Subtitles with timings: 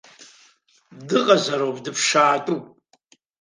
[1.07, 2.63] Дыҟазароуп, дыԥшаатәуп!